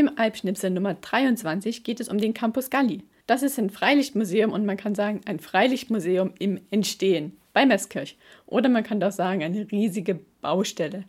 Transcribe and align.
Im 0.00 0.16
Alpschnipsel 0.16 0.70
Nummer 0.70 0.94
23 0.94 1.82
geht 1.82 1.98
es 1.98 2.08
um 2.08 2.18
den 2.18 2.32
Campus 2.32 2.70
Galli. 2.70 3.02
Das 3.26 3.42
ist 3.42 3.58
ein 3.58 3.68
Freilichtmuseum 3.68 4.52
und 4.52 4.64
man 4.64 4.76
kann 4.76 4.94
sagen, 4.94 5.22
ein 5.24 5.40
Freilichtmuseum 5.40 6.34
im 6.38 6.60
Entstehen 6.70 7.36
bei 7.52 7.66
Meßkirch. 7.66 8.16
Oder 8.46 8.68
man 8.68 8.84
kann 8.84 9.00
doch 9.00 9.10
sagen, 9.10 9.42
eine 9.42 9.68
riesige 9.72 10.20
Baustelle. 10.40 11.02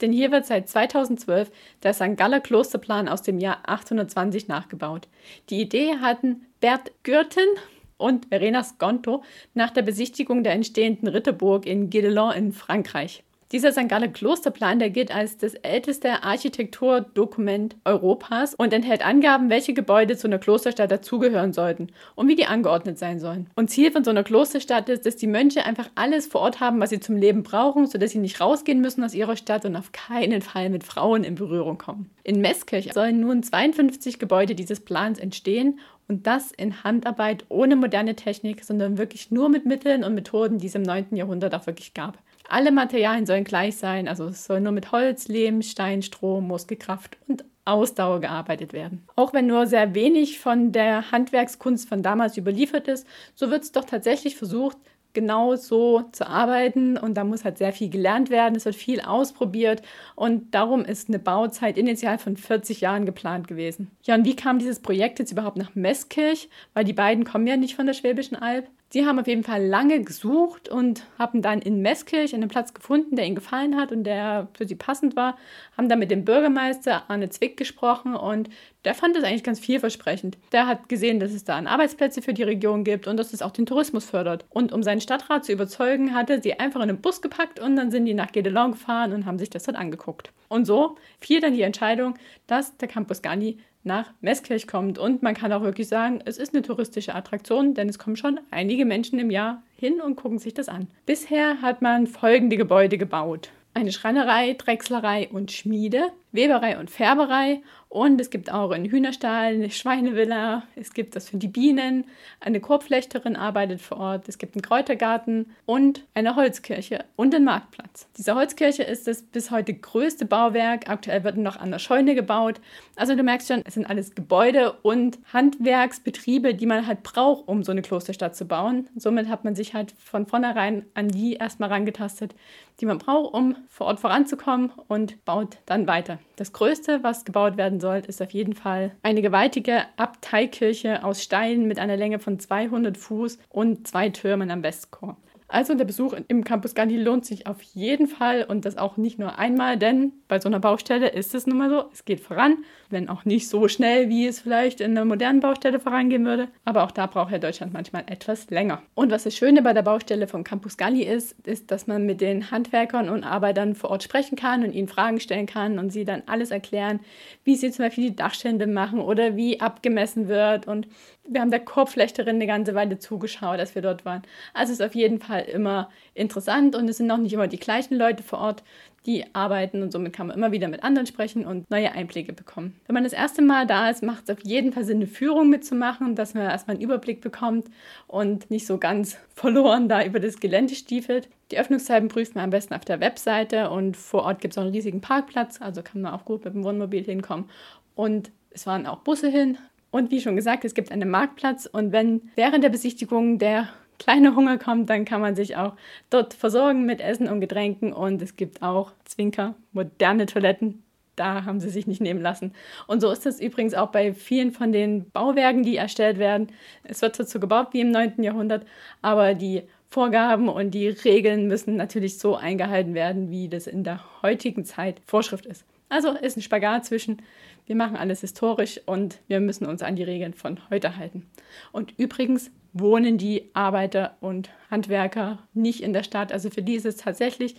Denn 0.00 0.12
hier 0.12 0.30
wird 0.30 0.46
seit 0.46 0.68
2012 0.68 1.50
der 1.82 1.92
St. 1.92 2.16
Galler 2.16 2.38
Klosterplan 2.38 3.08
aus 3.08 3.22
dem 3.22 3.38
Jahr 3.40 3.64
820 3.66 4.46
nachgebaut. 4.46 5.08
Die 5.48 5.60
Idee 5.60 5.96
hatten 5.96 6.46
Bert 6.60 6.92
Gürten 7.02 7.48
und 7.96 8.26
Verena 8.26 8.62
Sconto 8.62 9.24
nach 9.54 9.70
der 9.70 9.82
Besichtigung 9.82 10.44
der 10.44 10.52
entstehenden 10.52 11.08
Ritterburg 11.08 11.66
in 11.66 11.90
Guédelon 11.90 12.32
in 12.32 12.52
Frankreich. 12.52 13.24
Dieser 13.52 13.72
St. 13.72 13.88
Galler 13.88 14.06
Klosterplan, 14.06 14.78
der 14.78 14.90
gilt 14.90 15.12
als 15.12 15.36
das 15.36 15.54
älteste 15.54 16.22
Architekturdokument 16.22 17.74
Europas 17.84 18.54
und 18.54 18.72
enthält 18.72 19.04
Angaben, 19.04 19.50
welche 19.50 19.74
Gebäude 19.74 20.16
zu 20.16 20.28
einer 20.28 20.38
Klosterstadt 20.38 20.92
dazugehören 20.92 21.52
sollten 21.52 21.88
und 22.14 22.28
wie 22.28 22.36
die 22.36 22.46
angeordnet 22.46 22.96
sein 22.96 23.18
sollen. 23.18 23.50
Und 23.56 23.68
Ziel 23.68 23.90
von 23.90 24.04
so 24.04 24.10
einer 24.10 24.22
Klosterstadt 24.22 24.88
ist, 24.88 25.04
dass 25.04 25.16
die 25.16 25.26
Mönche 25.26 25.64
einfach 25.64 25.90
alles 25.96 26.28
vor 26.28 26.42
Ort 26.42 26.60
haben, 26.60 26.78
was 26.78 26.90
sie 26.90 27.00
zum 27.00 27.16
Leben 27.16 27.42
brauchen, 27.42 27.88
sodass 27.88 28.12
sie 28.12 28.18
nicht 28.18 28.40
rausgehen 28.40 28.80
müssen 28.80 29.02
aus 29.02 29.14
ihrer 29.14 29.34
Stadt 29.34 29.64
und 29.64 29.74
auf 29.74 29.90
keinen 29.90 30.42
Fall 30.42 30.70
mit 30.70 30.84
Frauen 30.84 31.24
in 31.24 31.34
Berührung 31.34 31.76
kommen. 31.76 32.08
In 32.22 32.40
Meßkirch 32.40 32.92
sollen 32.92 33.18
nun 33.18 33.42
52 33.42 34.20
Gebäude 34.20 34.54
dieses 34.54 34.78
Plans 34.78 35.18
entstehen 35.18 35.80
und 36.06 36.28
das 36.28 36.52
in 36.52 36.84
Handarbeit 36.84 37.46
ohne 37.48 37.74
moderne 37.74 38.14
Technik, 38.14 38.62
sondern 38.64 38.96
wirklich 38.96 39.32
nur 39.32 39.48
mit 39.48 39.66
Mitteln 39.66 40.04
und 40.04 40.14
Methoden, 40.14 40.58
die 40.58 40.68
es 40.68 40.76
im 40.76 40.82
9. 40.82 41.16
Jahrhundert 41.16 41.52
auch 41.56 41.66
wirklich 41.66 41.94
gab. 41.94 42.16
Alle 42.50 42.72
Materialien 42.72 43.26
sollen 43.26 43.44
gleich 43.44 43.76
sein, 43.76 44.08
also 44.08 44.26
es 44.26 44.44
soll 44.44 44.60
nur 44.60 44.72
mit 44.72 44.90
Holz, 44.90 45.28
Lehm, 45.28 45.62
Stein, 45.62 46.02
Stroh, 46.02 46.40
Muskelkraft 46.40 47.16
und 47.28 47.44
Ausdauer 47.64 48.20
gearbeitet 48.20 48.72
werden. 48.72 49.04
Auch 49.14 49.32
wenn 49.32 49.46
nur 49.46 49.68
sehr 49.68 49.94
wenig 49.94 50.40
von 50.40 50.72
der 50.72 51.12
Handwerkskunst 51.12 51.88
von 51.88 52.02
damals 52.02 52.36
überliefert 52.36 52.88
ist, 52.88 53.06
so 53.36 53.52
wird 53.52 53.62
es 53.62 53.70
doch 53.70 53.84
tatsächlich 53.84 54.36
versucht, 54.36 54.76
genau 55.12 55.56
so 55.56 56.02
zu 56.12 56.26
arbeiten 56.26 56.96
und 56.96 57.14
da 57.14 57.24
muss 57.24 57.44
halt 57.44 57.58
sehr 57.58 57.72
viel 57.72 57.90
gelernt 57.90 58.30
werden, 58.30 58.56
es 58.56 58.64
wird 58.64 58.76
viel 58.76 59.00
ausprobiert 59.00 59.82
und 60.14 60.54
darum 60.54 60.84
ist 60.84 61.08
eine 61.08 61.18
Bauzeit 61.18 61.78
initial 61.78 62.18
von 62.18 62.36
40 62.36 62.80
Jahren 62.80 63.06
geplant 63.06 63.48
gewesen. 63.48 63.90
Ja, 64.04 64.14
und 64.14 64.24
wie 64.24 64.36
kam 64.36 64.58
dieses 64.58 64.80
Projekt 64.80 65.18
jetzt 65.18 65.32
überhaupt 65.32 65.56
nach 65.56 65.74
Meßkirch? 65.74 66.48
Weil 66.74 66.84
die 66.84 66.92
beiden 66.92 67.24
kommen 67.24 67.46
ja 67.46 67.56
nicht 67.56 67.76
von 67.76 67.86
der 67.86 67.94
Schwäbischen 67.94 68.36
Alb. 68.36 68.68
Sie 68.92 69.06
haben 69.06 69.20
auf 69.20 69.28
jeden 69.28 69.44
Fall 69.44 69.64
lange 69.64 70.02
gesucht 70.02 70.68
und 70.68 71.04
haben 71.16 71.42
dann 71.42 71.62
in 71.62 71.80
Meßkirch 71.80 72.34
einen 72.34 72.48
Platz 72.48 72.74
gefunden, 72.74 73.14
der 73.14 73.24
ihnen 73.24 73.36
gefallen 73.36 73.76
hat 73.76 73.92
und 73.92 74.02
der 74.02 74.48
für 74.54 74.66
sie 74.66 74.74
passend 74.74 75.14
war. 75.14 75.38
Haben 75.76 75.88
dann 75.88 76.00
mit 76.00 76.10
dem 76.10 76.24
Bürgermeister 76.24 77.08
Arne 77.08 77.30
Zwick 77.30 77.56
gesprochen 77.56 78.16
und 78.16 78.50
der 78.84 78.94
fand 78.94 79.16
das 79.16 79.24
eigentlich 79.24 79.44
ganz 79.44 79.60
vielversprechend. 79.60 80.38
Der 80.52 80.66
hat 80.66 80.88
gesehen, 80.88 81.20
dass 81.20 81.32
es 81.32 81.44
da 81.44 81.58
Arbeitsplätze 81.58 82.22
für 82.22 82.32
die 82.32 82.42
Region 82.42 82.84
gibt 82.84 83.06
und 83.06 83.16
dass 83.16 83.32
es 83.32 83.42
auch 83.42 83.50
den 83.50 83.66
Tourismus 83.66 84.06
fördert. 84.06 84.44
Und 84.48 84.72
um 84.72 84.82
seinen 84.82 85.00
Stadtrat 85.00 85.44
zu 85.44 85.52
überzeugen, 85.52 86.14
hatte 86.14 86.40
sie 86.42 86.58
einfach 86.58 86.80
in 86.80 86.88
einen 86.88 87.00
Bus 87.00 87.20
gepackt 87.20 87.60
und 87.60 87.76
dann 87.76 87.90
sind 87.90 88.06
die 88.06 88.14
nach 88.14 88.32
Guédelon 88.32 88.72
gefahren 88.72 89.12
und 89.12 89.26
haben 89.26 89.38
sich 89.38 89.50
das 89.50 89.64
dort 89.64 89.76
angeguckt. 89.76 90.32
Und 90.48 90.64
so 90.64 90.96
fiel 91.20 91.40
dann 91.40 91.54
die 91.54 91.62
Entscheidung, 91.62 92.14
dass 92.46 92.76
der 92.78 92.88
Campus 92.88 93.22
Gandhi 93.22 93.58
nach 93.82 94.12
Meßkirch 94.20 94.66
kommt. 94.66 94.98
Und 94.98 95.22
man 95.22 95.34
kann 95.34 95.52
auch 95.52 95.62
wirklich 95.62 95.88
sagen, 95.88 96.20
es 96.24 96.38
ist 96.38 96.54
eine 96.54 96.62
touristische 96.62 97.14
Attraktion, 97.14 97.74
denn 97.74 97.88
es 97.88 97.98
kommen 97.98 98.16
schon 98.16 98.40
einige 98.50 98.84
Menschen 98.84 99.18
im 99.18 99.30
Jahr 99.30 99.62
hin 99.76 100.00
und 100.00 100.16
gucken 100.16 100.38
sich 100.38 100.54
das 100.54 100.68
an. 100.68 100.88
Bisher 101.06 101.62
hat 101.62 101.82
man 101.82 102.06
folgende 102.06 102.56
Gebäude 102.56 102.98
gebaut. 102.98 103.50
Eine 103.72 103.92
Schreinerei, 103.92 104.54
Drechslerei 104.54 105.28
und 105.28 105.52
Schmiede, 105.52 106.02
Weberei 106.32 106.78
und 106.78 106.90
Färberei 106.90 107.62
und 107.90 108.20
es 108.20 108.30
gibt 108.30 108.52
auch 108.52 108.70
einen 108.70 108.84
Hühnerstall, 108.84 109.54
eine 109.54 109.68
Schweinevilla, 109.68 110.62
es 110.76 110.94
gibt 110.94 111.16
das 111.16 111.28
für 111.28 111.38
die 111.38 111.48
Bienen, 111.48 112.04
eine 112.38 112.60
Korbflechterin 112.60 113.34
arbeitet 113.34 113.80
vor 113.80 113.98
Ort, 113.98 114.28
es 114.28 114.38
gibt 114.38 114.54
einen 114.54 114.62
Kräutergarten 114.62 115.50
und 115.66 116.04
eine 116.14 116.36
Holzkirche 116.36 117.04
und 117.16 117.34
einen 117.34 117.44
Marktplatz. 117.44 118.06
Diese 118.16 118.36
Holzkirche 118.36 118.84
ist 118.84 119.08
das 119.08 119.22
bis 119.22 119.50
heute 119.50 119.74
größte 119.74 120.24
Bauwerk. 120.24 120.88
Aktuell 120.88 121.24
wird 121.24 121.36
noch 121.36 121.58
an 121.58 121.72
der 121.72 121.80
Scheune 121.80 122.14
gebaut. 122.14 122.60
Also 122.94 123.16
du 123.16 123.24
merkst 123.24 123.48
schon, 123.48 123.62
es 123.66 123.74
sind 123.74 123.86
alles 123.86 124.14
Gebäude 124.14 124.74
und 124.82 125.18
Handwerksbetriebe, 125.32 126.54
die 126.54 126.66
man 126.66 126.86
halt 126.86 127.02
braucht, 127.02 127.48
um 127.48 127.64
so 127.64 127.72
eine 127.72 127.82
Klosterstadt 127.82 128.36
zu 128.36 128.44
bauen. 128.44 128.88
Somit 128.94 129.28
hat 129.28 129.42
man 129.42 129.56
sich 129.56 129.74
halt 129.74 129.94
von 129.98 130.26
vornherein 130.26 130.86
an 130.94 131.08
die 131.08 131.34
erstmal 131.34 131.70
rangetastet, 131.70 132.36
die 132.80 132.86
man 132.86 132.98
braucht, 132.98 133.34
um 133.34 133.56
vor 133.68 133.88
Ort 133.88 133.98
voranzukommen 133.98 134.70
und 134.86 135.24
baut 135.24 135.58
dann 135.66 135.88
weiter. 135.88 136.19
Das 136.36 136.52
Größte, 136.52 137.02
was 137.02 137.24
gebaut 137.24 137.56
werden 137.56 137.80
soll, 137.80 138.02
ist 138.06 138.22
auf 138.22 138.30
jeden 138.30 138.54
Fall 138.54 138.92
eine 139.02 139.22
gewaltige 139.22 139.82
Abteikirche 139.96 141.04
aus 141.04 141.22
Stein 141.22 141.66
mit 141.66 141.78
einer 141.78 141.96
Länge 141.96 142.18
von 142.18 142.38
200 142.38 142.96
Fuß 142.96 143.38
und 143.50 143.86
zwei 143.86 144.08
Türmen 144.08 144.50
am 144.50 144.62
Westchor. 144.62 145.16
Also 145.52 145.74
der 145.74 145.84
Besuch 145.84 146.14
im 146.28 146.44
Campus 146.44 146.76
Gandhi 146.76 146.96
lohnt 146.96 147.26
sich 147.26 147.48
auf 147.48 147.60
jeden 147.62 148.06
Fall 148.06 148.44
und 148.48 148.64
das 148.64 148.76
auch 148.76 148.96
nicht 148.96 149.18
nur 149.18 149.36
einmal, 149.36 149.76
denn 149.76 150.12
bei 150.28 150.38
so 150.38 150.48
einer 150.48 150.60
Baustelle 150.60 151.08
ist 151.08 151.34
es 151.34 151.48
nun 151.48 151.58
mal 151.58 151.68
so, 151.68 151.84
es 151.92 152.04
geht 152.04 152.20
voran, 152.20 152.58
wenn 152.88 153.08
auch 153.08 153.24
nicht 153.24 153.48
so 153.48 153.66
schnell, 153.66 154.08
wie 154.08 154.28
es 154.28 154.40
vielleicht 154.40 154.80
in 154.80 154.92
einer 154.92 155.04
modernen 155.04 155.40
Baustelle 155.40 155.80
vorangehen 155.80 156.24
würde, 156.24 156.48
aber 156.64 156.84
auch 156.84 156.92
da 156.92 157.06
braucht 157.06 157.32
ja 157.32 157.38
Deutschland 157.38 157.72
manchmal 157.72 158.04
etwas 158.06 158.48
länger. 158.50 158.80
Und 158.94 159.10
was 159.10 159.24
das 159.24 159.34
Schöne 159.36 159.60
bei 159.60 159.72
der 159.72 159.82
Baustelle 159.82 160.28
vom 160.28 160.44
Campus 160.44 160.76
Gandhi 160.76 161.02
ist, 161.02 161.34
ist, 161.48 161.72
dass 161.72 161.88
man 161.88 162.06
mit 162.06 162.20
den 162.20 162.52
Handwerkern 162.52 163.08
und 163.08 163.24
Arbeitern 163.24 163.74
vor 163.74 163.90
Ort 163.90 164.04
sprechen 164.04 164.36
kann 164.36 164.62
und 164.62 164.72
ihnen 164.72 164.86
Fragen 164.86 165.18
stellen 165.18 165.46
kann 165.46 165.80
und 165.80 165.90
sie 165.90 166.04
dann 166.04 166.22
alles 166.26 166.52
erklären, 166.52 167.00
wie 167.42 167.56
sie 167.56 167.72
zum 167.72 167.86
Beispiel 167.86 168.10
die 168.10 168.16
Dachstände 168.16 168.68
machen 168.68 169.00
oder 169.00 169.34
wie 169.34 169.60
abgemessen 169.60 170.28
wird 170.28 170.68
und 170.68 170.86
wir 171.30 171.40
haben 171.40 171.50
der 171.50 171.60
Korbflechterin 171.60 172.36
eine 172.36 172.46
ganze 172.46 172.74
Weile 172.74 172.98
zugeschaut, 172.98 173.58
als 173.58 173.74
wir 173.74 173.82
dort 173.82 174.04
waren. 174.04 174.22
Also 174.52 174.72
es 174.72 174.80
ist 174.80 174.86
auf 174.86 174.94
jeden 174.94 175.20
Fall 175.20 175.39
immer 175.48 175.90
interessant 176.14 176.74
und 176.74 176.88
es 176.88 176.98
sind 176.98 177.10
auch 177.10 177.18
nicht 177.18 177.32
immer 177.32 177.48
die 177.48 177.58
gleichen 177.58 177.96
Leute 177.96 178.22
vor 178.22 178.38
Ort, 178.38 178.62
die 179.06 179.24
arbeiten 179.34 179.82
und 179.82 179.92
somit 179.92 180.12
kann 180.12 180.26
man 180.26 180.36
immer 180.36 180.52
wieder 180.52 180.68
mit 180.68 180.84
anderen 180.84 181.06
sprechen 181.06 181.46
und 181.46 181.70
neue 181.70 181.92
Einblicke 181.92 182.32
bekommen. 182.32 182.78
Wenn 182.86 182.94
man 182.94 183.04
das 183.04 183.14
erste 183.14 183.40
Mal 183.40 183.66
da 183.66 183.88
ist, 183.88 184.02
macht 184.02 184.24
es 184.24 184.36
auf 184.36 184.44
jeden 184.44 184.72
Fall 184.72 184.84
Sinn, 184.84 184.98
eine 184.98 185.06
Führung 185.06 185.48
mitzumachen, 185.48 186.14
dass 186.14 186.34
man 186.34 186.44
erstmal 186.44 186.76
einen 186.76 186.84
Überblick 186.84 187.22
bekommt 187.22 187.68
und 188.06 188.50
nicht 188.50 188.66
so 188.66 188.76
ganz 188.78 189.16
verloren 189.34 189.88
da 189.88 190.04
über 190.04 190.20
das 190.20 190.40
Gelände 190.40 190.74
stiefelt. 190.74 191.28
Die 191.50 191.58
Öffnungszeiten 191.58 192.08
prüft 192.08 192.34
man 192.34 192.44
am 192.44 192.50
besten 192.50 192.74
auf 192.74 192.84
der 192.84 193.00
Webseite 193.00 193.70
und 193.70 193.96
vor 193.96 194.24
Ort 194.24 194.40
gibt 194.40 194.54
es 194.54 194.58
auch 194.58 194.62
einen 194.62 194.72
riesigen 194.72 195.00
Parkplatz, 195.00 195.60
also 195.60 195.82
kann 195.82 196.02
man 196.02 196.12
auch 196.12 196.24
gut 196.24 196.44
mit 196.44 196.54
dem 196.54 196.64
Wohnmobil 196.64 197.04
hinkommen. 197.04 197.46
Und 197.94 198.30
es 198.50 198.64
fahren 198.64 198.86
auch 198.86 198.98
Busse 198.98 199.28
hin, 199.28 199.56
und 199.90 200.10
wie 200.10 200.20
schon 200.20 200.36
gesagt, 200.36 200.64
es 200.64 200.74
gibt 200.74 200.92
einen 200.92 201.10
Marktplatz 201.10 201.66
und 201.66 201.92
wenn 201.92 202.30
während 202.36 202.62
der 202.62 202.68
Besichtigung 202.68 203.38
der 203.38 203.68
kleine 204.00 204.34
Hunger 204.34 204.58
kommt, 204.58 204.90
dann 204.90 205.04
kann 205.04 205.20
man 205.20 205.36
sich 205.36 205.56
auch 205.56 205.74
dort 206.08 206.34
versorgen 206.34 206.86
mit 206.86 207.00
Essen 207.00 207.28
und 207.28 207.40
Getränken 207.40 207.92
und 207.92 208.20
es 208.20 208.34
gibt 208.34 208.62
auch 208.62 208.92
Zwinker, 209.04 209.54
moderne 209.72 210.26
Toiletten. 210.26 210.82
Da 211.14 211.44
haben 211.44 211.60
sie 211.60 211.68
sich 211.68 211.86
nicht 211.86 212.00
nehmen 212.00 212.22
lassen. 212.22 212.54
Und 212.86 213.00
so 213.00 213.10
ist 213.10 213.26
es 213.26 213.40
übrigens 213.40 213.74
auch 213.74 213.90
bei 213.90 214.14
vielen 214.14 214.52
von 214.52 214.72
den 214.72 215.10
Bauwerken, 215.10 215.62
die 215.62 215.76
erstellt 215.76 216.18
werden. 216.18 216.48
Es 216.82 217.02
wird 217.02 217.20
dazu 217.20 217.38
gebaut 217.38 217.68
wie 217.72 217.82
im 217.82 217.90
9. 217.90 218.22
Jahrhundert, 218.22 218.64
aber 219.02 219.34
die 219.34 219.62
Vorgaben 219.90 220.48
und 220.48 220.70
die 220.70 220.88
Regeln 220.88 221.46
müssen 221.46 221.76
natürlich 221.76 222.18
so 222.18 222.36
eingehalten 222.36 222.94
werden, 222.94 223.30
wie 223.30 223.48
das 223.48 223.66
in 223.66 223.84
der 223.84 224.00
heutigen 224.22 224.64
Zeit 224.64 225.02
Vorschrift 225.04 225.44
ist. 225.44 225.64
Also 225.90 226.12
ist 226.12 226.38
ein 226.38 226.42
Spagat 226.42 226.86
zwischen, 226.86 227.20
wir 227.66 227.76
machen 227.76 227.96
alles 227.96 228.22
historisch 228.22 228.80
und 228.86 229.18
wir 229.28 229.40
müssen 229.40 229.66
uns 229.66 229.82
an 229.82 229.96
die 229.96 230.04
Regeln 230.04 230.32
von 230.32 230.58
heute 230.70 230.96
halten. 230.96 231.26
Und 231.72 231.98
übrigens 231.98 232.50
wohnen 232.72 233.18
die 233.18 233.50
Arbeiter 233.52 234.16
und 234.20 234.50
Handwerker 234.70 235.40
nicht 235.52 235.82
in 235.82 235.92
der 235.92 236.04
Stadt. 236.04 236.32
Also 236.32 236.48
für 236.48 236.62
die 236.62 236.76
ist 236.76 236.86
es 236.86 236.96
tatsächlich 236.96 237.56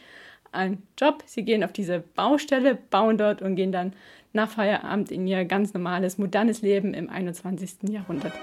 ein 0.53 0.81
Job. 0.97 1.23
Sie 1.25 1.43
gehen 1.43 1.63
auf 1.63 1.73
diese 1.73 1.99
Baustelle, 1.99 2.75
bauen 2.75 3.17
dort 3.17 3.41
und 3.41 3.55
gehen 3.55 3.73
dann 3.73 3.93
nach 4.33 4.49
Feierabend 4.49 5.11
in 5.11 5.27
ihr 5.27 5.43
ganz 5.43 5.73
normales, 5.73 6.17
modernes 6.17 6.61
Leben 6.61 6.93
im 6.93 7.09
21. 7.09 7.89
Jahrhundert. 7.89 8.33